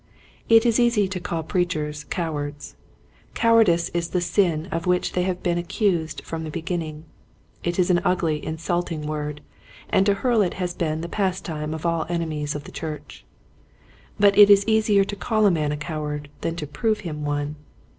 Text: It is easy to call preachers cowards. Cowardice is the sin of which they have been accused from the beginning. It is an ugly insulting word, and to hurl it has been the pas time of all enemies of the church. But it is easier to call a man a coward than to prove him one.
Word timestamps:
It 0.49 0.65
is 0.65 0.79
easy 0.79 1.07
to 1.07 1.19
call 1.19 1.43
preachers 1.43 2.05
cowards. 2.05 2.75
Cowardice 3.35 3.89
is 3.89 4.09
the 4.09 4.19
sin 4.19 4.65
of 4.71 4.87
which 4.87 5.11
they 5.13 5.21
have 5.21 5.43
been 5.43 5.59
accused 5.59 6.23
from 6.25 6.43
the 6.43 6.49
beginning. 6.49 7.05
It 7.63 7.77
is 7.77 7.91
an 7.91 8.01
ugly 8.03 8.43
insulting 8.43 9.05
word, 9.05 9.41
and 9.91 10.03
to 10.07 10.15
hurl 10.15 10.41
it 10.41 10.55
has 10.55 10.73
been 10.73 11.01
the 11.01 11.07
pas 11.07 11.39
time 11.39 11.71
of 11.71 11.85
all 11.85 12.07
enemies 12.09 12.55
of 12.55 12.63
the 12.63 12.71
church. 12.71 13.25
But 14.19 14.35
it 14.35 14.49
is 14.49 14.65
easier 14.67 15.03
to 15.03 15.15
call 15.15 15.45
a 15.45 15.51
man 15.51 15.71
a 15.71 15.77
coward 15.77 16.29
than 16.41 16.55
to 16.55 16.65
prove 16.65 17.01
him 17.01 17.23
one. 17.23 17.57